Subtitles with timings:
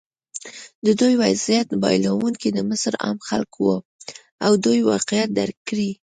[0.85, 3.75] د دې وضعیت بایلونکي د مصر عام خلک وو
[4.45, 5.89] او دوی واقعیت درک کړی.